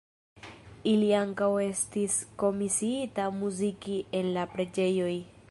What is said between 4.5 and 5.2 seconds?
preĝejoj.